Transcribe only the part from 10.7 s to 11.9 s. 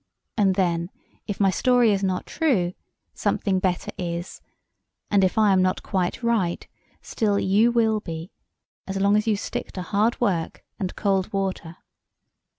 and cold water.